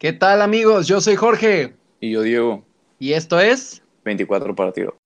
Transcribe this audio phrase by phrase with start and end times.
[0.00, 0.88] ¿Qué tal amigos?
[0.88, 1.74] Yo soy Jorge.
[2.00, 2.64] Y yo Diego.
[2.98, 4.96] Y esto es 24 partido.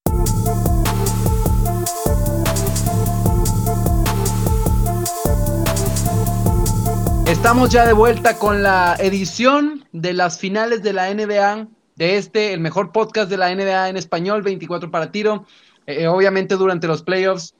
[7.26, 11.66] Estamos ya de vuelta con la edición de las finales de la NBA,
[11.96, 15.44] de este, el mejor podcast de la NBA en español, 24 para tiro.
[15.88, 17.52] Eh, obviamente durante los playoffs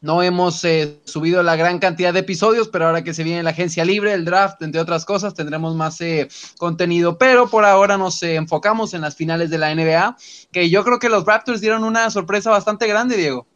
[0.00, 3.50] no hemos eh, subido la gran cantidad de episodios, pero ahora que se viene la
[3.50, 6.28] agencia libre, el draft, entre otras cosas, tendremos más eh,
[6.58, 7.18] contenido.
[7.18, 10.16] Pero por ahora nos enfocamos en las finales de la NBA,
[10.52, 13.46] que yo creo que los Raptors dieron una sorpresa bastante grande, Diego.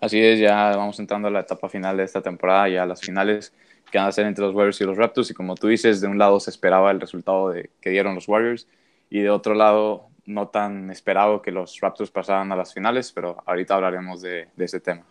[0.00, 3.52] Así es, ya vamos entrando a la etapa final de esta temporada, ya las finales
[3.90, 5.30] que van a ser entre los Warriors y los Raptors.
[5.30, 8.28] Y como tú dices, de un lado se esperaba el resultado de, que dieron los
[8.28, 8.68] Warriors
[9.08, 13.42] y de otro lado no tan esperado que los Raptors pasaran a las finales, pero
[13.46, 15.04] ahorita hablaremos de, ese tema.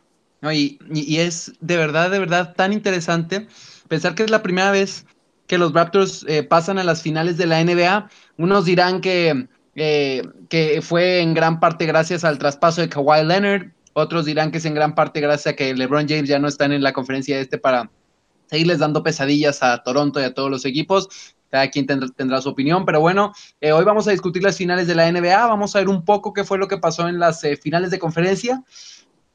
[0.52, 0.80] Y,
[1.18, 3.48] es de verdad, de verdad tan interesante
[3.88, 5.06] pensar que es la primera vez
[5.48, 8.10] que los Raptors eh, pasan a las finales de la NBA.
[8.38, 13.68] Unos dirán que, eh, que fue en gran parte gracias al traspaso de Kawhi Leonard,
[13.98, 16.66] otros dirán que es en gran parte gracias a que LeBron James ya no está
[16.66, 17.90] en la conferencia este para
[18.48, 21.08] seguirles dando pesadillas a Toronto y a todos los equipos.
[21.50, 24.96] Cada quien tendrá, su opinión, pero bueno, eh, hoy vamos a discutir las finales de
[24.96, 27.56] la NBA, vamos a ver un poco qué fue lo que pasó en las eh,
[27.56, 28.62] finales de conferencia.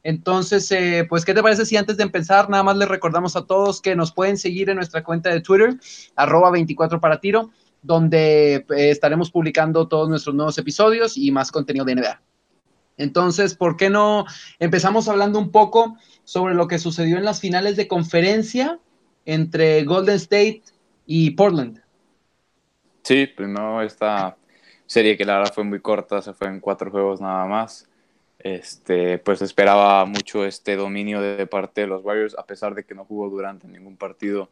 [0.02, 3.46] Entonces, eh, pues, ¿qué te parece si antes de empezar, nada más les recordamos a
[3.46, 5.76] todos que nos pueden seguir en nuestra cuenta de Twitter,
[6.16, 7.50] arroba 24 para tiro,
[7.82, 12.22] donde estaremos publicando todos nuestros nuevos episodios y más contenido de NBA.
[12.96, 14.26] Entonces, ¿por qué no
[14.58, 18.78] empezamos hablando un poco sobre lo que sucedió en las finales de conferencia
[19.24, 20.62] entre Golden State
[21.06, 21.82] y Portland.
[23.02, 24.36] Sí, primero esta
[24.86, 27.89] serie que la verdad fue muy corta, se fue en cuatro juegos nada más.
[28.42, 32.94] Este, pues esperaba mucho este dominio de parte de los Warriors, a pesar de que
[32.94, 34.48] no jugó durante ningún partido.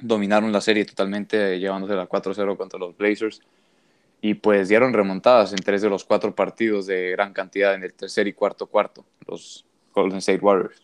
[0.00, 3.40] Dominaron la serie totalmente, llevándose la 4-0 contra los Blazers.
[4.20, 7.94] Y pues dieron remontadas en tres de los cuatro partidos de gran cantidad en el
[7.94, 10.82] tercer y cuarto cuarto, los Golden State Warriors.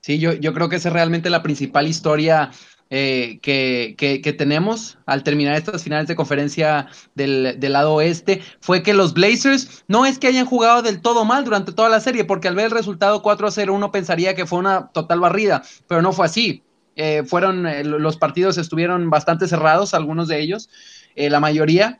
[0.00, 2.52] Sí, yo, yo creo que esa es realmente la principal historia
[2.88, 6.86] eh, que, que, tenemos al terminar estas finales de conferencia
[7.16, 11.24] del, del, lado oeste fue que los Blazers no es que hayan jugado del todo
[11.24, 14.36] mal durante toda la serie, porque al ver el resultado 4 a 0 uno pensaría
[14.36, 16.62] que fue una total barrida, pero no fue así.
[16.94, 20.70] Eh, fueron, eh, los partidos estuvieron bastante cerrados, algunos de ellos,
[21.16, 21.98] la mayoría,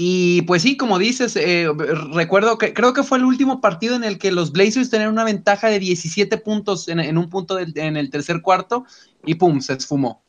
[0.00, 1.68] y pues sí, como dices, eh,
[2.12, 5.24] recuerdo que creo que fue el último partido en el que los Blazers tenían una
[5.24, 8.84] ventaja de 17 puntos en, un punto en el tercer cuarto
[9.26, 10.22] y pum, se esfumó.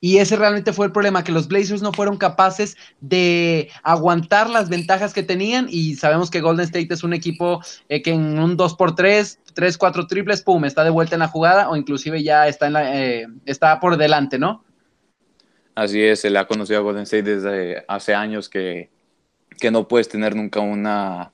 [0.00, 4.68] Y ese realmente fue el problema, que los Blazers no fueron capaces de aguantar las
[4.68, 8.58] ventajas que tenían y sabemos que Golden State es un equipo eh, que en un
[8.58, 12.74] 2x3, 3-4 triples, pum, está de vuelta en la jugada o inclusive ya está, en
[12.74, 14.63] la, eh, está por delante, ¿no?
[15.74, 18.90] Así es, se le ha conocido a Golden State desde hace años que,
[19.58, 21.32] que no puedes tener nunca una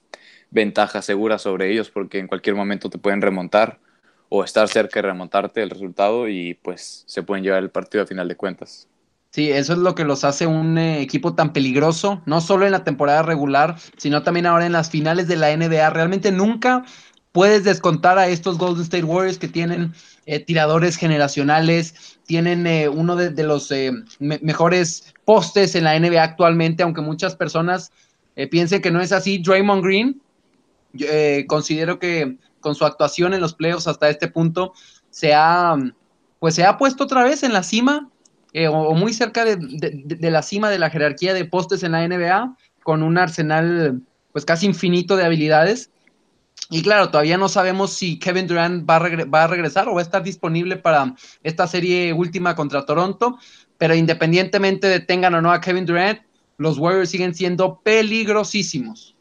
[0.50, 3.78] ventaja segura sobre ellos porque en cualquier momento te pueden remontar
[4.28, 8.06] o estar cerca de remontarte el resultado y pues se pueden llevar el partido a
[8.06, 8.88] final de cuentas.
[9.30, 12.72] Sí, eso es lo que los hace un eh, equipo tan peligroso, no solo en
[12.72, 15.90] la temporada regular, sino también ahora en las finales de la NBA.
[15.90, 16.84] Realmente nunca
[17.30, 19.92] puedes descontar a estos Golden State Warriors que tienen
[20.30, 26.84] eh, tiradores generacionales, tienen eh, uno de, los eh, mejores postes en la NBA actualmente,
[26.84, 27.90] aunque muchas personas
[28.48, 29.38] piensen que no es así.
[29.38, 30.22] Draymond Green,
[31.48, 34.72] considero que con su actuación en los playoffs hasta este punto
[35.10, 35.76] se ha,
[36.38, 38.08] pues se ha puesto otra vez en la cima
[38.70, 42.56] o, muy cerca de, de la cima de la jerarquía de postes en la NBA,
[42.84, 45.90] con un arsenal pues casi infinito de habilidades
[46.72, 48.96] y claro, todavía no sabemos si Kevin Durant va
[49.42, 53.38] a, regresar o va a estar disponible para esta serie última contra Toronto,
[53.76, 56.20] pero independientemente de tengan o no a Kevin Durant,
[56.58, 59.16] los Warriors siguen siendo peligrosísimos.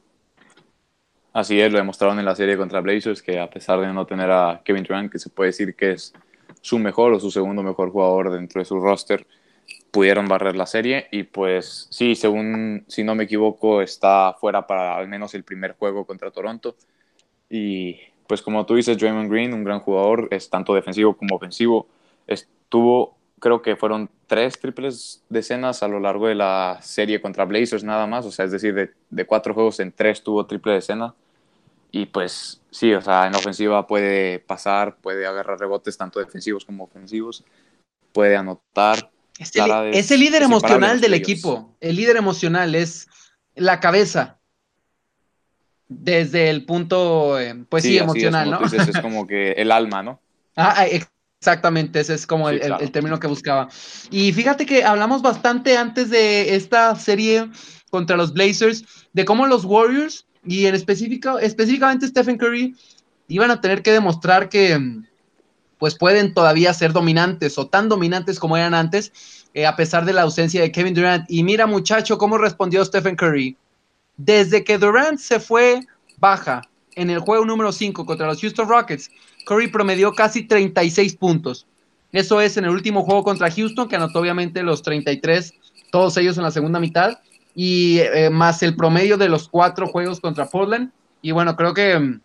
[1.34, 4.30] Así es, lo demostraron en la serie contra Blazers, que a pesar de no tener
[4.30, 6.14] a Kevin Durant, que se puede decir que es
[6.62, 9.26] su mejor o su segundo mejor jugador dentro de su roster,
[9.90, 14.96] pudieron barrer la serie y pues sí, según si no me equivoco, está fuera para
[14.96, 16.76] al menos el primer juego contra Toronto
[17.50, 17.98] y
[18.28, 21.88] pues como tú dices, Draymond Green, un gran jugador, es tanto defensivo como ofensivo.
[22.28, 27.84] Estuvo, creo que fueron tres triples decenas a lo largo de la serie contra Blazers
[27.84, 31.16] nada más, o sea, es decir, de, de cuatro juegos en tres tuvo triple decena.
[31.92, 36.64] Y pues sí, o sea, en la ofensiva puede pasar, puede agarrar rebotes tanto defensivos
[36.64, 37.44] como ofensivos,
[38.14, 39.10] puede anotar.
[39.40, 43.08] Es el, es el líder emocional del equipo, el líder emocional es
[43.56, 44.39] la cabeza
[45.90, 48.62] desde el punto, eh, pues sí, emocional, ¿no?
[48.64, 50.22] es como que el alma, ¿no?
[50.56, 50.86] Ah,
[51.42, 53.70] Exactamente, ese es como el, término que buscaba.
[54.12, 57.50] Y fíjate que hablamos bastante antes de esta serie
[57.90, 58.84] contra los Blazers,
[59.14, 62.76] de cómo los Warriors, y en específico, específicamente Stephen Curry,
[63.30, 65.02] iban a tener que demostrar que
[65.78, 69.14] pues pueden todavía ser dominantes o tan dominantes como eran antes,
[69.54, 71.24] eh, a pesar de la ausencia de Kevin Durant.
[71.30, 73.56] Y mira muchacho, cómo respondió Stephen Curry.
[74.20, 75.80] Desde que Durant se fue
[76.18, 76.62] baja
[76.96, 79.10] en el juego número 5 contra los Houston Rockets,
[79.46, 81.66] Curry promedió casi 36 puntos.
[82.12, 85.54] Eso es en el último juego contra Houston, que anotó obviamente los 33,
[85.90, 87.20] todos ellos en la segunda mitad,
[87.56, 90.92] y eh, más el promedio de los cuatro juegos contra Portland.
[91.22, 92.20] Y bueno, creo que mm,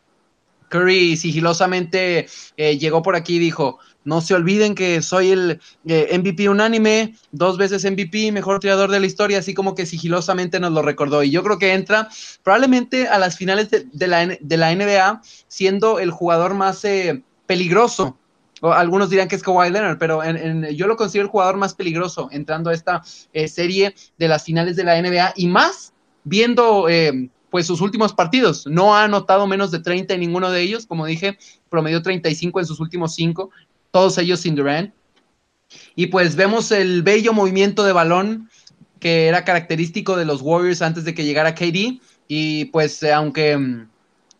[0.69, 2.27] Curry sigilosamente
[2.57, 7.15] eh, llegó por aquí y dijo, no se olviden que soy el eh, MVP unánime,
[7.33, 11.23] dos veces MVP, mejor tirador de la historia, así como que sigilosamente nos lo recordó.
[11.23, 12.09] Y yo creo que entra
[12.43, 18.19] probablemente a las finales de, la, NBA siendo el jugador más eh, peligroso.
[18.63, 20.23] Algunos dirán que es Kawhi Leonard, pero
[20.71, 23.03] yo lo considero el jugador más peligroso entrando a esta
[23.47, 26.87] serie de las finales de la NBA y más viendo
[27.55, 28.67] pues sus últimos partidos.
[28.67, 31.39] No ha anotado menos de 30 en ninguno de ellos, como dije,
[31.71, 33.51] promedió 35 en sus últimos cinco
[33.93, 34.93] todos ellos sin Durant.
[35.95, 38.51] Y pues vemos el bello movimiento de balón
[38.99, 42.01] que era característico de los Warriors antes de que llegara KD.
[42.27, 43.89] Y pues eh, aunque mm,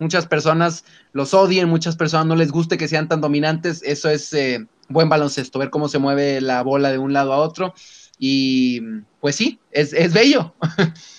[0.01, 4.33] muchas personas los odien, muchas personas no les guste que sean tan dominantes, eso es
[4.33, 7.75] eh, buen baloncesto, ver cómo se mueve la bola de un lado a otro.
[8.19, 10.53] Y mm, pues sí, es, es bello.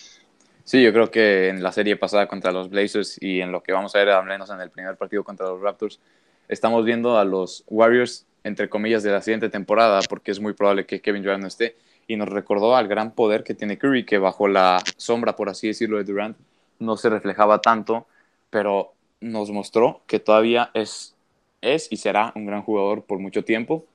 [0.65, 3.71] Sí, yo creo que en la serie pasada contra los Blazers y en lo que
[3.71, 5.99] vamos a ver al en el primer partido contra los Raptors,
[6.47, 10.87] estamos viendo a los Warriors, entre comillas, de la siguiente temporada, porque es muy probable
[10.87, 11.75] que Kevin Durant no esté,
[12.07, 15.67] y nos recordó al gran poder que tiene Curry, que bajo la sombra, por así
[15.67, 16.35] decirlo, de Durant,
[16.79, 18.07] no se reflejaba tanto,
[18.49, 21.15] pero nos mostró que todavía es,
[21.61, 23.85] es y será un gran jugador por mucho tiempo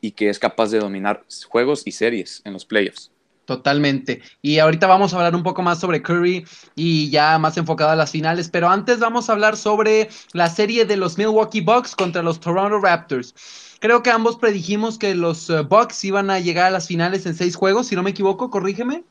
[0.00, 3.12] y que es capaz de dominar juegos y series en los playoffs.
[3.48, 4.20] Totalmente.
[4.42, 7.96] Y ahorita vamos a hablar un poco más sobre Curry y ya más enfocado a
[7.96, 12.22] las finales, pero antes vamos a hablar sobre la serie de los Milwaukee Bucks contra
[12.22, 13.34] los Toronto Raptors.
[13.80, 17.34] Creo que ambos predijimos que los eh, Bucks iban a llegar a las finales en
[17.34, 19.02] seis juegos, si no me equivoco, corrígeme.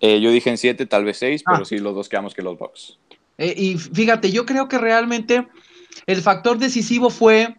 [0.00, 1.64] Eh, yo dije en siete, tal vez seis, pero ah.
[1.64, 2.98] sí, los dos quedamos que los Bucks.
[3.38, 5.48] Eh, y fíjate, yo creo que realmente
[6.04, 7.56] el factor decisivo fue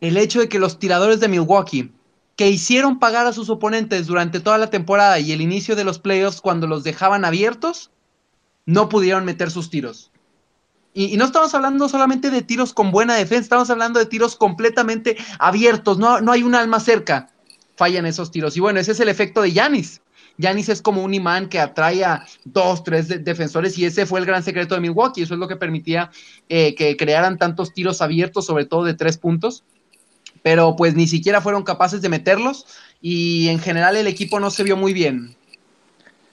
[0.00, 1.92] el hecho de que los tiradores de Milwaukee
[2.36, 5.98] que hicieron pagar a sus oponentes durante toda la temporada y el inicio de los
[5.98, 7.90] playoffs cuando los dejaban abiertos,
[8.66, 10.10] no pudieron meter sus tiros.
[10.94, 15.16] Y, no estamos hablando solamente de tiros con buena defensa, estamos hablando de tiros completamente
[15.38, 17.28] abiertos, no, no hay un alma cerca.
[17.76, 18.56] Fallan esos tiros.
[18.56, 20.00] Y bueno, ese es el efecto de Yanis.
[20.38, 24.26] Yanis es como un imán que atrae a dos, tres defensores y ese fue el
[24.26, 25.22] gran secreto de Milwaukee.
[25.22, 26.10] Eso es lo que permitía
[26.48, 29.64] eh, que crearan tantos tiros abiertos, sobre todo de tres puntos
[30.44, 32.66] pero pues ni siquiera fueron capaces de meterlos
[33.00, 35.34] y en general el equipo no se vio muy bien.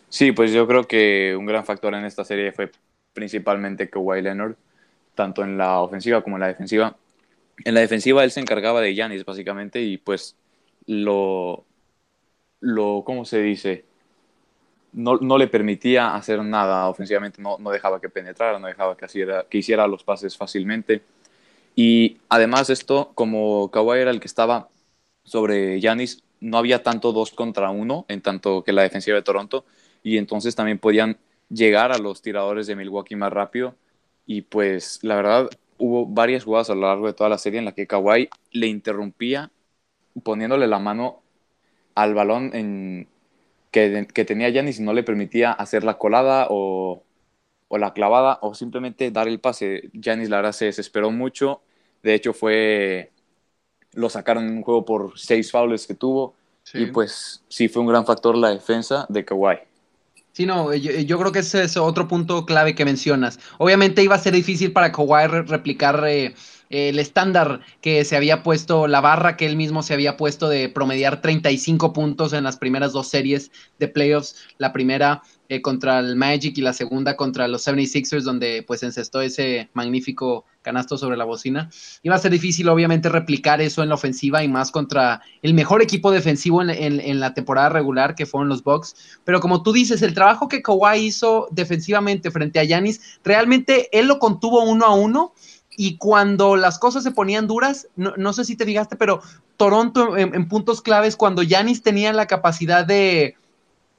[0.10, 2.70] Sí, pues yo creo que un gran factor en esta serie fue
[3.14, 4.56] principalmente Kawhi Leonard,
[5.16, 6.98] tanto en la ofensiva como en la defensiva.
[7.64, 10.36] En la defensiva él se encargaba de Yanis básicamente y pues
[10.88, 11.64] lo,
[12.60, 13.86] lo ¿cómo se dice?
[14.92, 19.08] No, no, le permitía hacer nada ofensivamente, no, no dejaba que penetrara, no dejaba que,
[19.50, 21.02] que hiciera los pases fácilmente.
[21.76, 24.70] Y además esto, como Kawhi era el que estaba
[25.24, 29.66] sobre Yanis, no había tanto dos contra uno en tanto que la defensiva de Toronto.
[30.04, 31.18] Y entonces también podían
[31.50, 33.76] llegar a los tiradores de Milwaukee más rápido.
[34.26, 37.66] Y pues la verdad hubo varias jugadas a lo largo de toda la serie en
[37.66, 39.52] la que Kawhi le interrumpía
[40.24, 41.22] poniéndole la mano
[41.96, 43.08] al balón en,
[43.72, 47.04] que, que tenía Yanis y no le permitía hacer la colada o
[47.72, 49.90] o la clavada o simplemente dar el pase.
[50.00, 51.62] Janis Lara se desesperó mucho.
[52.04, 53.12] De hecho, fue
[53.94, 56.36] lo sacaron en un juego por seis fouls que tuvo.
[56.74, 59.58] Y pues sí fue un gran factor la defensa de Kawhi.
[60.34, 63.40] Sí, no, yo, creo que ese es otro punto clave que mencionas.
[63.58, 66.34] Obviamente iba a ser difícil para Kawhi replicar eh,
[66.70, 70.70] el estándar que se había puesto, la barra que él mismo se había puesto de
[70.70, 74.36] promediar 35 puntos en las primeras dos series de playoffs.
[74.58, 79.20] La primera eh, contra el Magic y la segunda contra los 76ers, donde pues encestó
[79.20, 81.70] ese magnífico canasto sobre la bocina.
[82.04, 85.82] Iba a ser difícil, obviamente, replicar eso en la ofensiva y más contra el mejor
[85.82, 89.20] equipo defensivo en, la temporada regular, que fueron los Bucks.
[89.26, 94.08] Pero como tú dices, el trabajo que Kawhi hizo defensivamente frente a Yanis, realmente él
[94.08, 95.34] lo contuvo uno a uno.
[95.76, 99.22] Y cuando las cosas se ponían duras, no, sé si te fijaste, pero
[99.58, 103.36] Toronto en, en puntos claves, cuando Yanis tenía la capacidad de,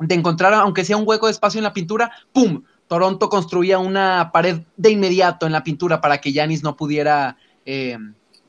[0.06, 2.62] de encontrar, aunque sea un hueco de espacio en la pintura, ¡pum!
[2.88, 7.96] Toronto construía una pared de inmediato en la pintura para que Yanis no pudiera eh,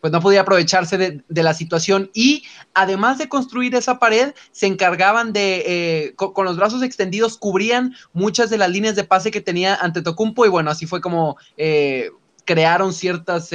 [0.02, 2.44] pues no podía aprovecharse de, la situación y
[2.74, 8.50] además de construir esa pared, se encargaban de, eh, con, los brazos extendidos, cubrían muchas
[8.50, 12.10] de las líneas de pase que tenía ante Tocumpo y bueno, así fue como eh,
[12.44, 13.50] crearon ciertas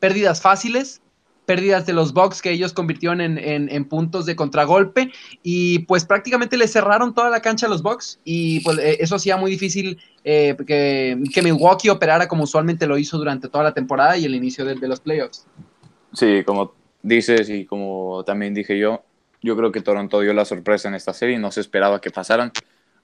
[0.00, 1.02] pérdidas fáciles
[1.48, 5.10] pérdidas de los Bucks que ellos convirtieron en, puntos de contragolpe
[5.42, 9.16] y pues prácticamente le cerraron toda la cancha a los Bucks y pues eh, eso
[9.16, 14.18] hacía muy difícil eh, que, Milwaukee operara como usualmente lo hizo durante toda la temporada
[14.18, 15.46] y el inicio de, los playoffs.
[16.12, 19.02] Sí, como dices y como también dije yo,
[19.40, 22.52] yo creo que Toronto dio la sorpresa en esta serie no se esperaba que pasaran.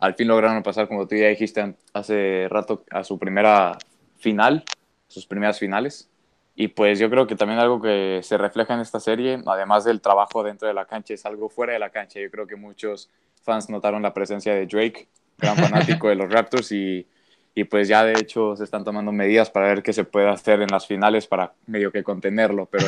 [0.00, 3.78] Al fin lograron pasar, como tú ya dijiste hace rato, a su primera
[4.18, 4.64] final,
[5.08, 6.10] sus primeras finales.
[6.56, 10.00] Y pues yo creo que también algo que se refleja en esta serie, además del
[10.00, 12.20] trabajo dentro de la cancha, es algo fuera de la cancha.
[12.20, 13.11] Yo creo que muchos
[13.42, 17.06] fans notaron la presencia de Drake, gran fanático de los Raptors, y,
[17.56, 20.62] y, pues ya de hecho se están tomando medidas para ver qué se puede hacer
[20.62, 22.66] en las finales para medio que contenerlo.
[22.66, 22.87] Pero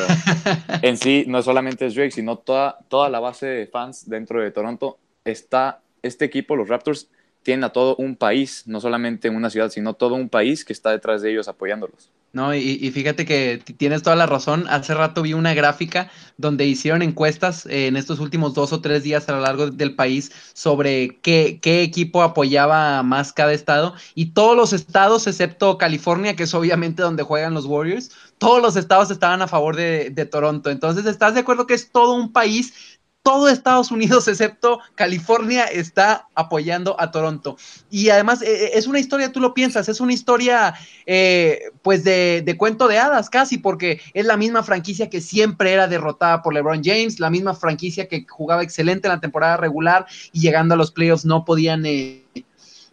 [0.81, 4.51] en sí, no solamente es Drake, sino toda, toda la base de fans dentro de
[4.51, 7.09] Toronto está, este equipo, los Raptors,
[7.47, 10.91] tienen a todo un país, no solamente una ciudad, sino todo un país que está
[10.91, 12.11] detrás de ellos apoyándolos.
[12.33, 14.65] No, y, fíjate que tienes toda la razón.
[14.69, 19.29] Hace rato vi una gráfica donde hicieron encuestas en estos últimos dos o tres días
[19.29, 23.95] a lo largo del país sobre qué, qué, equipo apoyaba más cada estado.
[24.13, 28.75] Y todos los estados, excepto California, que es obviamente donde juegan los Warriors, todos los
[28.75, 30.69] estados estaban a favor de, de Toronto.
[30.69, 32.96] Entonces, ¿estás de acuerdo que es todo un país
[33.27, 37.57] todo Estados Unidos, excepto California, está apoyando a Toronto.
[37.89, 42.05] Y además eh, eh, es una historia, tú lo piensas, es una historia eh, pues
[42.05, 46.41] de, de, cuento de hadas casi, porque es la misma franquicia que siempre era derrotada
[46.41, 50.75] por LeBron James, la misma franquicia que jugaba excelente en la temporada regular y llegando
[50.75, 51.83] a los playoffs no podían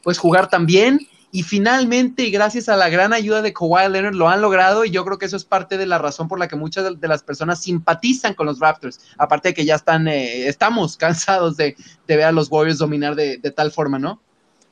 [0.02, 0.98] pues jugar tan bien
[1.34, 4.84] y finalmente, y gracias a la gran ayuda de Kawhi Leonard, lo han logrado.
[4.84, 7.08] Y yo creo que eso es parte de la razón por la que muchas de
[7.08, 9.00] las personas simpatizan con los Raptors.
[9.18, 11.74] Aparte de que ya están, eh, estamos cansados de,
[12.06, 14.20] ver a los Warriors dominar de, tal forma, ¿no?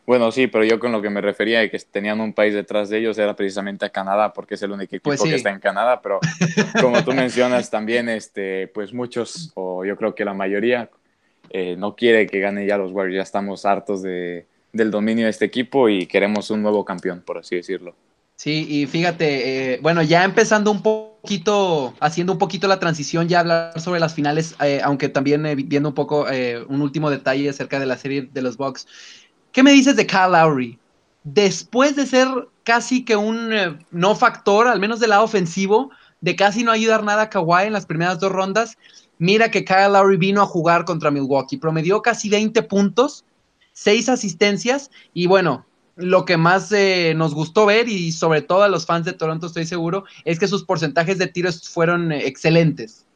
[0.06, 2.88] Bueno, sí, pero yo con lo que me refería de que tenían un país detrás
[2.90, 5.58] de ellos era precisamente a Canadá, porque es el único equipo pues que está en
[5.58, 6.20] Canadá, pero
[6.80, 10.90] como tú mencionas también, este, pues muchos, o yo creo que la mayoría,
[11.50, 15.30] eh, no quiere que gane ya los Warriors, ya estamos hartos de, del dominio de
[15.30, 17.94] este equipo y queremos un nuevo campeón, por así decirlo.
[18.36, 23.40] Sí, y fíjate, eh, bueno, ya empezando un poquito, haciendo un poquito la transición, ya
[23.40, 26.26] hablar sobre las finales, eh, aunque también eh, viendo un poco
[26.68, 28.86] un último detalle acerca de la serie de los Bucks.
[29.52, 30.78] ¿Qué me dices de Kyle Lowry?
[31.22, 32.26] Después de ser
[32.64, 37.22] casi que un no factor, al menos del lado ofensivo, de casi no ayudar nada
[37.22, 38.76] a Kawhi en las primeras dos rondas,
[39.18, 43.24] mira que Kyle Lowry vino a jugar contra Milwaukee, promedió casi 20 puntos,
[43.72, 48.68] seis asistencias y bueno, lo que más eh, nos gustó ver y sobre todo a
[48.68, 53.06] los fans de Toronto estoy seguro es que sus porcentajes de tiros fueron eh, excelentes.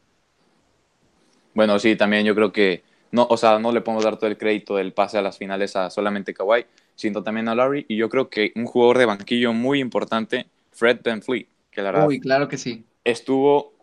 [1.54, 2.82] Bueno, sí, también yo creo que
[3.12, 5.74] no, o sea, no le podemos dar todo el crédito del pase a las finales
[5.76, 9.52] a solamente Kawhi, sino también a Larry y yo creo que un jugador de banquillo
[9.52, 12.84] muy importante, Fred VanVleet, que la verdad Uy, claro que sí.
[13.04, 13.76] Estuvo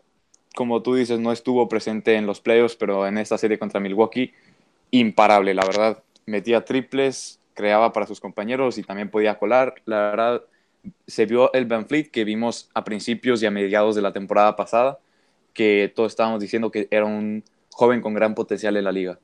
[0.55, 4.33] como tú dices, no estuvo presente en los playoffs, pero en esta serie contra Milwaukee
[4.91, 9.75] imparable, la verdad metía triples, creaba para sus compañeros y también podía colar.
[9.85, 10.41] La verdad,
[11.07, 14.55] se vio el Van Fleet que vimos a principios y a mediados de la temporada
[14.55, 14.99] pasada,
[15.53, 19.19] que todos estábamos diciendo que era un joven con gran potencial en la liga.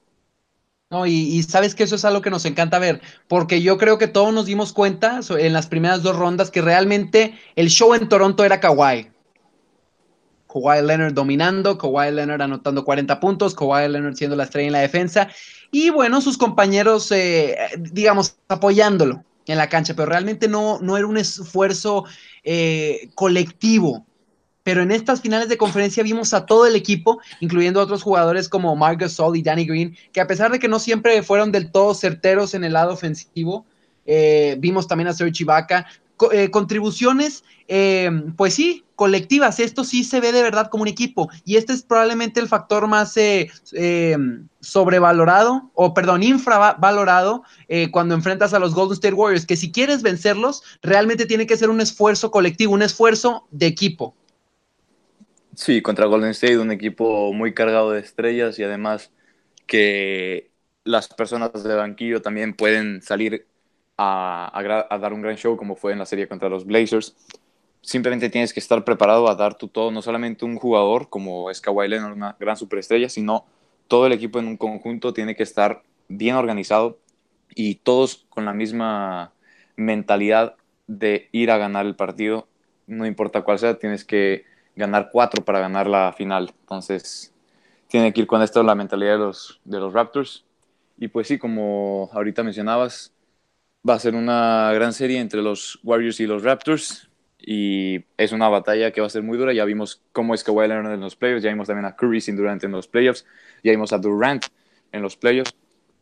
[0.91, 4.07] No, y, sabes que eso es algo que nos encanta ver, porque yo creo que
[4.07, 8.43] todos nos dimos cuenta en las primeras dos rondas que realmente el show en Toronto
[8.43, 9.07] era Kawhi.
[10.51, 14.79] Kawhi Leonard dominando, Kawhi Leonard anotando 40 puntos, Kawhi Leonard siendo la estrella en la
[14.79, 15.29] defensa
[15.71, 21.07] y bueno, sus compañeros, eh, digamos, apoyándolo en la cancha, pero realmente no, no era
[21.07, 22.05] un esfuerzo
[22.43, 24.05] eh, colectivo.
[24.63, 28.49] Pero en estas finales de conferencia vimos a todo el equipo, incluyendo a otros jugadores
[28.49, 31.71] como Mark Gasol y Danny Green, que a pesar de que no siempre fueron del
[31.71, 33.65] todo certeros en el lado ofensivo,
[34.05, 35.87] eh, vimos también a Serge Ibaka,
[36.31, 39.59] eh, contribuciones, eh, pues sí, colectivas.
[39.59, 41.29] Esto sí se ve de verdad como un equipo.
[41.45, 43.49] Y este es probablemente el factor más eh,
[44.59, 47.43] sobrevalorado, o perdón, infravalorado
[47.91, 51.69] cuando enfrentas a los Golden State Warriors, que si quieres vencerlos, realmente tiene que ser
[51.69, 54.15] un esfuerzo colectivo, un esfuerzo de equipo.
[55.55, 59.11] Sí, contra Golden State, un equipo muy cargado de estrellas y además
[59.67, 60.51] que
[60.83, 63.45] las personas de banquillo también pueden salir
[64.01, 67.15] a, dar un gran show como fue en la serie contra los Blazers.
[67.81, 71.59] Simplemente tienes que estar preparado a dar tu todo, no solamente un jugador como es
[71.59, 73.45] Kawhi Leonard, una gran superestrella, sino
[73.87, 76.97] todo el equipo en un conjunto tiene que estar bien organizado
[77.53, 79.33] y todos con la misma
[79.75, 80.55] mentalidad
[80.87, 82.47] de ir a ganar el partido,
[82.87, 86.53] no importa cuál sea, tienes que ganar cuatro para ganar la final.
[86.61, 87.33] Entonces,
[87.87, 90.45] tiene que ir con esto la mentalidad de los, de los Raptors.
[90.97, 93.13] Y pues sí, como ahorita mencionabas,
[93.87, 97.09] va a ser una gran serie entre los Warriors y los Raptors.
[97.41, 99.53] Y es una batalla que va a ser muy dura.
[99.53, 101.43] Ya vimos cómo es Kawhi Leonard en los playoffs.
[101.43, 103.25] Ya vimos también a Curry sin Durant en los playoffs.
[103.63, 104.45] Ya vimos a Durant
[104.91, 105.53] en los playoffs.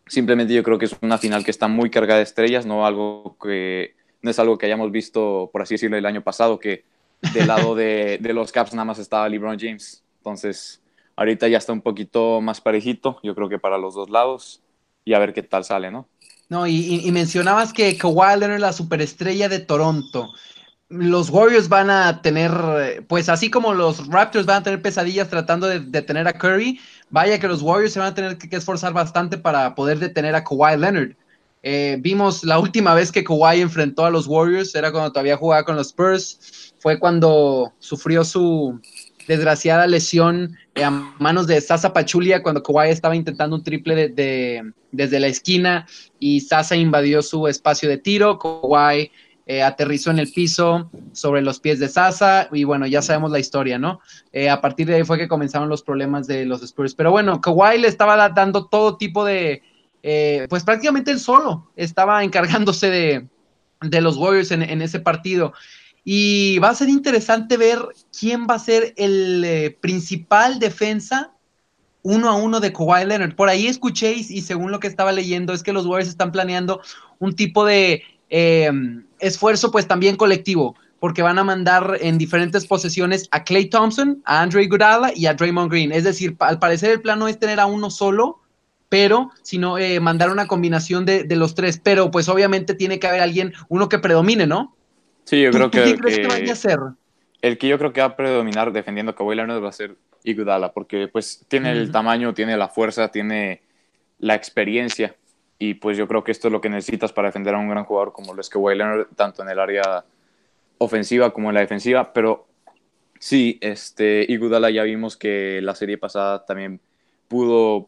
[0.07, 3.38] Simplemente yo creo que es una final que está muy cargada de estrellas, no algo
[3.41, 6.86] que no es algo que hayamos visto, por así decirlo, el año pasado, que
[7.34, 10.03] del lado de, de los Caps nada más estaba LeBron James.
[10.19, 10.81] Entonces,
[11.15, 14.62] ahorita ya está un poquito más parejito, yo creo que para los dos lados,
[15.05, 16.07] y a ver qué tal sale, ¿no?
[16.50, 20.32] No, y, mencionabas que Kawhi Leonard es la superestrella de Toronto.
[20.89, 25.68] Los Warriors van a tener, pues así como los Raptors van a tener pesadillas tratando
[25.68, 29.38] de detener a Curry, vaya que los Warriors se van a tener que, esforzar bastante
[29.38, 31.16] para poder detener a Kawhi Leonard.
[31.63, 35.66] Eh, vimos la última vez que Kawhi enfrentó a los Warriors, era cuando todavía jugaba
[35.66, 38.80] con los Spurs, fue cuando sufrió su
[39.27, 45.19] desgraciada lesión a manos de Sasa Pachulia cuando Kawhi estaba intentando un triple de, desde
[45.19, 45.86] la esquina
[46.19, 48.39] y Sasa invadió su espacio de tiro.
[48.39, 49.12] Kawhi
[49.46, 53.39] eh, aterrizó en el piso sobre los pies de Sasa y bueno, ya sabemos la
[53.39, 54.01] historia, ¿no?
[54.31, 56.96] Eh, a partir de ahí fue que comenzaron los problemas de los Spurs.
[56.96, 59.62] Pero bueno, Kawhi le estaba dando todo tipo de,
[60.03, 63.27] eh, pues prácticamente él solo estaba encargándose de,
[63.81, 65.53] de los Warriors en, en, ese partido.
[66.10, 67.80] Y va a ser interesante ver
[68.18, 71.34] quién va a ser el principal defensa
[72.02, 73.36] uno a uno de Kawhi Leonard.
[73.36, 76.80] Por ahí escuchéis y según lo que estaba leyendo es que los Warriors están planeando
[77.20, 78.72] un tipo de eh,
[79.20, 84.44] esfuerzo pues también colectivo, porque van a mandar en diferentes posesiones a Clay Thompson, a
[84.44, 85.92] Andre Iguodala y a Draymond Green.
[85.92, 88.40] Es decir, al parecer el plan no es tener a uno solo,
[88.88, 91.82] pero sino eh, mandar una combinación de, los tres.
[91.84, 94.76] Pero pues obviamente tiene que haber alguien, uno que predomine, ¿no?
[95.27, 95.84] Sí, yo creo que...
[95.84, 96.79] ¿Qué crees que, vaya a ser?
[97.41, 99.98] El que yo creo que va a predominar defendiendo a Kawhi Leonard va a ser
[100.24, 103.62] Iguodala, porque pues tiene el tamaño, tiene la fuerza, tiene
[104.19, 105.15] la experiencia
[105.60, 107.84] y pues yo creo que esto es lo que necesitas para defender a un gran
[107.84, 110.05] jugador como lo es que Leonard, tanto en el área
[110.77, 112.13] ofensiva como en la defensiva.
[112.13, 112.47] Pero
[113.19, 116.80] sí, este, Igudala ya vimos que la serie pasada también
[117.28, 117.88] pudo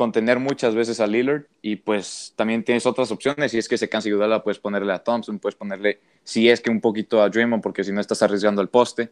[0.00, 3.50] contener muchas veces a Lillard y pues también tienes otras opciones.
[3.50, 6.70] Si es que se cansa Igudala, puedes ponerle a Thompson, puedes ponerle, si es que
[6.70, 9.10] un poquito a Draymond, porque si no estás arriesgando el poste.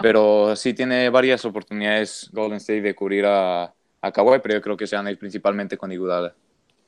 [0.00, 4.74] Pero sí tiene varias oportunidades Golden State de cubrir a, a Kawhi, pero yo creo
[4.74, 6.34] que se van a ir principalmente con Igudala.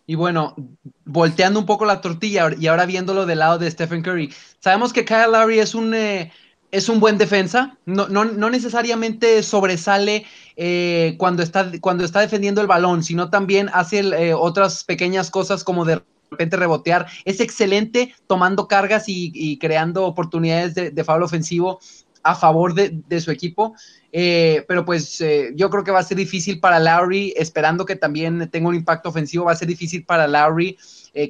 [0.07, 0.57] Y bueno,
[1.04, 5.04] volteando un poco la tortilla y ahora viéndolo del lado de Stephen Curry, sabemos que
[5.04, 6.33] Kyle Lowry es un, eh,
[6.74, 12.60] es un buen defensa, no, no, no necesariamente sobresale eh, cuando, está, cuando está defendiendo
[12.60, 17.06] el balón, sino también hace eh, otras pequeñas cosas como de repente rebotear.
[17.24, 21.78] Es excelente tomando cargas y, creando oportunidades de, de ofensivo
[22.24, 23.76] a favor de, su equipo.
[24.10, 27.94] Eh, pero pues eh, yo creo que va a ser difícil para Lowry, esperando que
[27.94, 30.76] también tenga un impacto ofensivo, va a ser difícil para Lowry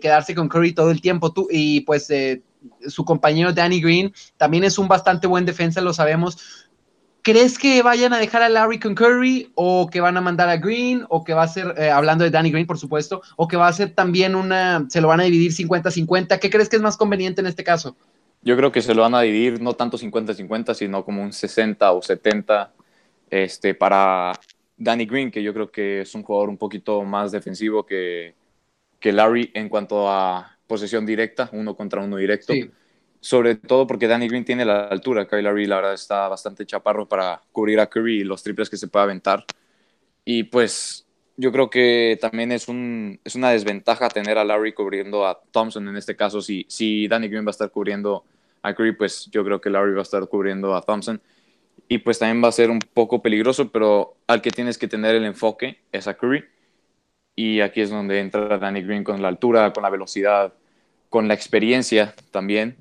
[0.01, 1.35] quedarse con Curry todo el tiempo.
[1.35, 2.09] Tú, y pues
[2.87, 6.69] su compañero Danny Green también es un bastante buen defensa, lo sabemos.
[7.23, 10.59] ¿Crees que vayan a dejar a Lowry con Curry o que van a mandar a
[10.59, 13.67] Green o que va a ser, hablando de Danny Green por supuesto, o que va
[13.67, 16.39] a ser también una, se lo van a dividir 50-50?
[16.39, 17.97] ¿Qué crees que es más conveniente en este caso?
[18.43, 21.93] Yo creo que se lo van a dividir no tanto 50-50, sino como un 60
[21.93, 22.73] o 70
[23.31, 24.39] este, para
[24.77, 28.35] Danny Green, que yo creo que es un jugador un poquito más defensivo que,
[29.01, 32.53] que Larry en cuanto a posesión directa, uno contra uno directo.
[33.21, 35.27] Sobre todo porque Danny Green tiene la altura.
[35.27, 38.77] Kyle Larry, la verdad, está bastante chaparro para cubrir a Curry y los triples que
[38.77, 39.45] se puede aventar.
[40.25, 45.27] Y pues yo creo que también es, un, es una desventaja tener a Larry cubriendo
[45.27, 46.41] a Thompson en este caso.
[46.43, 48.25] Si, si Danny Green va a estar cubriendo
[48.63, 51.21] a Curry, pues yo creo que Larry va a estar cubriendo a Thompson.
[51.89, 55.15] Y pues también va a ser un poco peligroso, pero al que tienes que tener
[55.15, 56.45] el enfoque es a Curry.
[57.37, 60.55] Y aquí es donde entra Danny Green con la altura, con la velocidad,
[61.09, 62.77] con la experiencia también.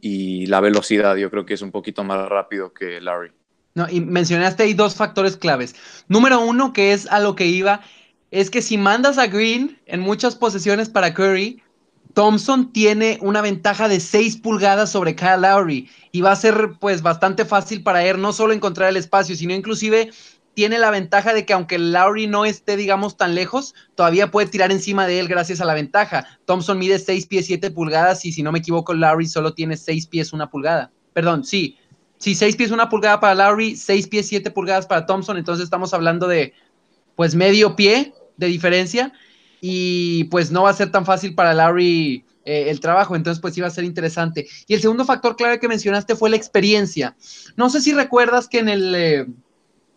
[0.00, 3.32] Y la velocidad yo creo que es un poquito más rápido que Larry.
[3.74, 5.74] No, y mencionaste ahí dos factores claves.
[6.08, 7.82] Número uno, que es a lo que iba,
[8.30, 11.62] es que si mandas a Green en muchas posesiones para Curry,
[12.14, 17.02] Thompson tiene una ventaja de 6 pulgadas sobre Kyle Lowry y va a ser pues
[17.02, 20.10] bastante fácil para él no solo encontrar el espacio, sino inclusive
[20.56, 24.72] tiene la ventaja de que aunque Lowry no esté, digamos, tan lejos, todavía puede tirar
[24.72, 26.26] encima de él gracias a la ventaja.
[26.46, 30.06] Thompson mide 6 pies 7 pulgadas y si no me equivoco, Lowry solo tiene 6
[30.06, 30.90] pies 1 pulgada.
[31.12, 31.76] Perdón, sí.
[32.16, 35.92] Sí, 6 pies 1 pulgada para Lowry, 6 pies 7 pulgadas para Thompson, entonces estamos
[35.92, 36.54] hablando de
[37.16, 39.12] pues medio pie de diferencia
[39.60, 43.58] y pues no va a ser tan fácil para Larry eh, el trabajo, entonces pues
[43.58, 44.48] iba a ser interesante.
[44.66, 47.14] Y el segundo factor clave que mencionaste fue la experiencia.
[47.56, 49.26] No sé si recuerdas que en el, eh,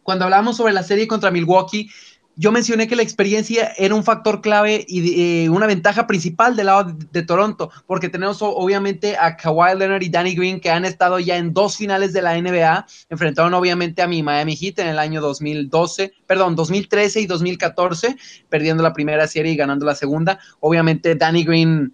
[0.10, 1.88] cuando hablamos sobre la serie contra Milwaukee,
[2.36, 6.66] yo mencioné que la experiencia era un factor clave y eh, una ventaja principal del
[6.66, 11.20] lado de, Toronto, porque tenemos obviamente a Kawhi Leonard y Danny Green que han estado
[11.20, 14.98] ya en dos finales de la NBA, enfrentaron obviamente a mi Miami Heat en el
[14.98, 18.18] año 2012, perdón, 2013 y 2014,
[18.50, 20.40] perdiendo la primera serie y ganando la segunda.
[20.60, 21.94] Obviamente Danny Green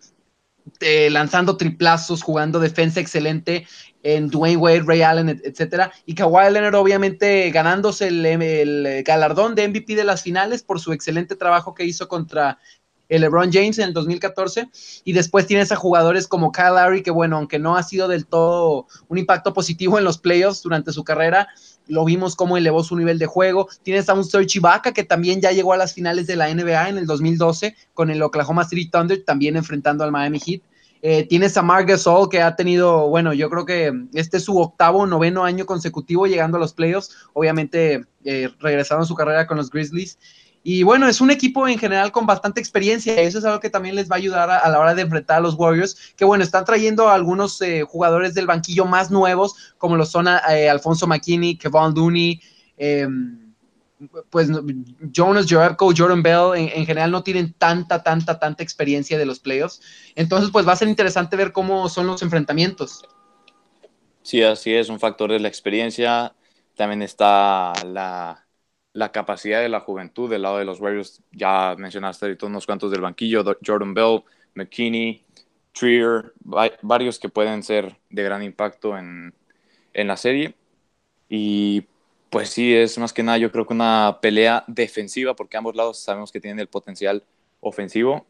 [0.79, 3.67] eh, lanzando triplazos, jugando defensa excelente
[4.03, 9.95] en Dwayne Wade, Ray Allen, etcétera, y Kawhi Leonard obviamente ganándose el, galardón de MVP
[9.95, 12.59] de las finales por su excelente trabajo que hizo contra
[13.09, 14.69] el LeBron James en el 2014
[15.03, 18.27] y después tienes a jugadores como Kyle Lowry que bueno, aunque no ha sido del
[18.27, 21.47] todo un impacto positivo en los playoffs durante su carrera,
[21.87, 23.67] lo vimos cómo elevó su nivel de juego.
[23.83, 26.89] Tienes a un Serge Ibaka que también ya llegó a las finales de la NBA
[26.89, 30.61] en el 2012 con el Oklahoma City Thunder también enfrentando al Miami Heat.
[31.07, 34.57] Eh, tienes a Mark Gasol que ha tenido, bueno, yo creo que este es su
[34.57, 39.69] octavo noveno año consecutivo llegando a los playoffs, obviamente eh, regresaron su carrera con los
[39.69, 40.17] Grizzlies.
[40.67, 43.13] Y bueno, es un equipo en general con bastante experiencia.
[43.21, 45.41] Eso es algo que también les va a ayudar a, la hora de enfrentar a
[45.41, 49.95] los Warriors, que bueno, están trayendo a algunos eh, jugadores del banquillo más nuevos, como
[49.95, 52.41] lo son eh, Alfonso McKinney, Kevon Looney,
[52.77, 53.53] em,
[54.31, 54.49] pues
[55.11, 59.81] Jonas Jerebko, Jordan Bell, en, general no tienen tanta, tanta, tanta experiencia de los playoffs.
[60.15, 63.03] Entonces, pues va a ser interesante ver cómo son los enfrentamientos.
[64.23, 66.33] Sí, así es, un factor de la experiencia.
[66.75, 68.44] También está la,
[68.95, 71.21] la capacidad de la juventud del lado de los Warriors.
[71.33, 75.21] Ya mencionaste ahorita unos cuantos del banquillo, Jordan Bell, McKinney,
[75.73, 76.33] Trier,
[76.81, 79.33] varios que pueden ser de gran impacto en,
[79.93, 80.55] en la serie.
[81.27, 81.83] Y
[82.29, 85.99] pues sí, es más que nada yo creo que una pelea defensiva porque ambos lados
[85.99, 87.21] sabemos que tienen el potencial
[87.59, 88.25] ofensivo,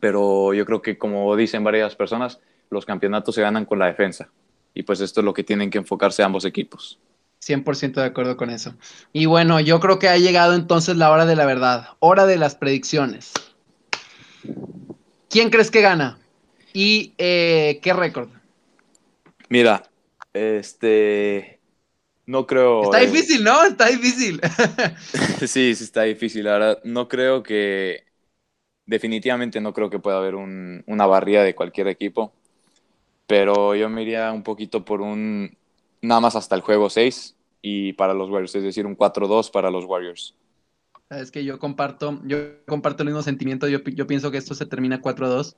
[0.00, 4.30] pero yo creo que como dicen varias personas, los campeonatos se ganan con la defensa
[4.72, 6.98] y pues esto es lo que tienen que enfocarse ambos equipos.
[7.40, 8.74] 100% de acuerdo con eso.
[9.12, 12.36] Y bueno, yo creo que ha llegado entonces la hora de la verdad, hora de
[12.36, 13.32] las predicciones.
[15.28, 16.18] ¿Quién crees que gana?
[16.72, 18.28] ¿Y eh, qué récord?
[19.48, 19.82] Mira,
[20.32, 21.60] este,
[22.26, 22.84] no creo.
[22.84, 23.64] Está difícil, ¿no?
[23.64, 24.40] Está difícil.
[25.40, 26.46] sí, sí, está difícil.
[26.46, 28.04] Ahora, no creo que.
[28.86, 32.32] Definitivamente no creo que pueda haber una barría de cualquier equipo.
[33.26, 35.56] Pero yo me iría un poquito por un.
[36.02, 39.70] Nada más hasta el juego 6 y para los Warriors, es decir, un 4-2 para
[39.70, 40.34] los Warriors.
[41.10, 43.68] Es que yo comparto, yo comparto el mismo sentimiento.
[43.68, 45.56] Yo, yo pienso que esto se termina 4-2.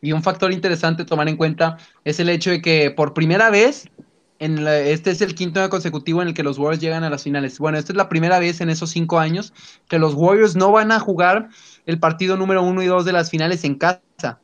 [0.00, 3.90] Y un factor interesante tomar en cuenta es el hecho de que por primera vez
[4.38, 7.58] este es el quinto año consecutivo en el que los Warriors llegan a las finales.
[7.58, 9.52] Bueno, esta es la primera vez en esos cinco años
[9.88, 11.48] que los Warriors no van a jugar
[11.86, 14.40] el partido número uno y dos de las finales en casa.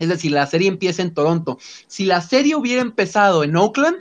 [0.00, 1.58] Es decir, la serie empieza en Toronto.
[1.86, 3.98] Si la serie hubiera empezado en Oakland,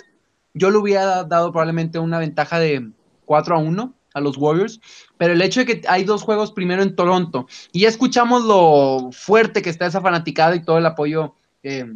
[0.53, 2.91] yo le hubiera dado probablemente una ventaja de
[3.25, 4.79] 4 a 1 a los Warriors,
[5.17, 9.11] pero el hecho de que hay dos juegos primero en Toronto y ya escuchamos lo
[9.11, 11.91] fuerte que está esa fanaticada y todo el apoyo eh,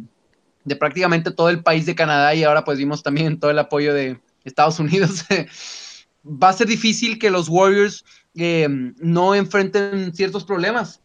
[0.64, 3.94] de prácticamente todo el país de Canadá y ahora pues vimos también todo el apoyo
[3.94, 5.24] de Estados Unidos.
[6.26, 11.00] Va a ser difícil que los Warriors eh, no enfrenten ciertos problemas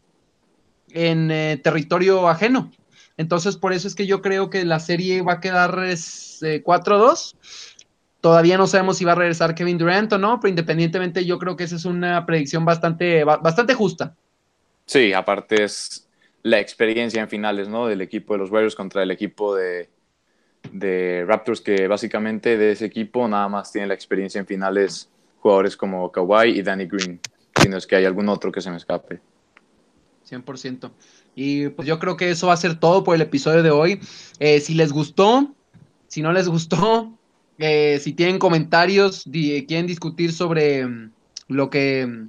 [0.90, 2.70] en eh, territorio ajeno.
[3.16, 7.36] Entonces, por eso es que yo creo que la serie va a quedar 4-2.
[8.20, 11.56] Todavía no sabemos si va a regresar Kevin Durant o no, pero independientemente yo creo
[11.56, 14.16] que esa es una predicción bastante, bastante justa.
[14.86, 16.08] Sí, aparte es
[16.42, 17.86] la experiencia en finales, ¿no?
[17.86, 19.88] Del equipo de los Warriors contra el equipo de,
[20.72, 25.76] de Raptors, que básicamente de ese equipo nada más tiene la experiencia en finales jugadores
[25.76, 27.20] como Kawhi y Danny Green,
[27.60, 29.20] si no es que hay algún otro que se me escape.
[30.28, 30.90] 100%.
[31.34, 34.00] Y pues yo creo que eso va a ser todo por el episodio de hoy.
[34.38, 35.54] Eh, si les gustó,
[36.06, 37.12] si no les gustó,
[37.58, 41.12] eh, si tienen comentarios, quieren discutir sobre mm,
[41.48, 42.28] lo que mm,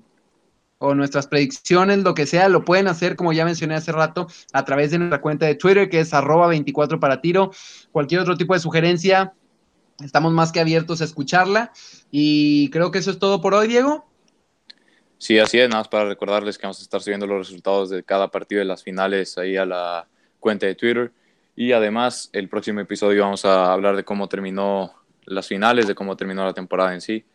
[0.78, 4.66] o nuestras predicciones, lo que sea, lo pueden hacer, como ya mencioné hace rato, a
[4.66, 7.52] través de nuestra cuenta de Twitter, que es arroba 24 para tiro.
[7.92, 9.34] Cualquier otro tipo de sugerencia,
[10.04, 11.72] estamos más que abiertos a escucharla.
[12.12, 14.06] Y creo que eso es todo por hoy, Diego.
[15.18, 18.04] Sí, así es, nada más para recordarles que vamos a estar subiendo los resultados de
[18.04, 20.08] cada partido de las finales ahí a la
[20.40, 21.12] cuenta de Twitter.
[21.56, 24.94] Y además, el próximo episodio vamos a hablar de cómo terminó
[25.26, 27.26] las finales, de cómo terminó la temporada en sí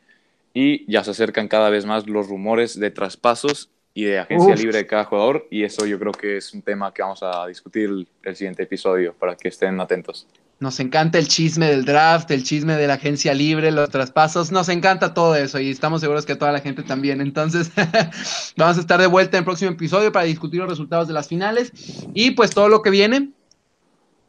[0.53, 4.79] y ya se acercan cada vez más los rumores de traspasos y de agencia libre
[4.79, 7.89] de cada jugador y eso yo creo que es un tema que vamos a discutir
[7.89, 10.27] el, el siguiente episodio para que estén atentos.
[10.61, 14.69] Nos encanta el chisme del draft, el chisme de la agencia libre, los traspasos, nos
[14.69, 17.23] encanta todo eso y estamos seguros que toda la gente también.
[17.23, 17.73] Entonces,
[18.59, 21.29] vamos a estar de vuelta en el próximo episodio para discutir los resultados de las
[21.29, 21.73] finales
[22.13, 23.31] y pues todo lo que viene.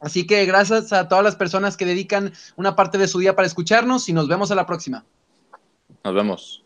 [0.00, 3.46] Así que gracias a todas las personas que dedican una parte de su día para
[3.46, 5.04] escucharnos y nos vemos a la próxima.
[6.02, 6.62] Nos vemos.